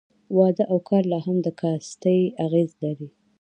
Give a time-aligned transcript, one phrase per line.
[0.37, 3.07] واده او کار لا هم د کاستي اغېز لري.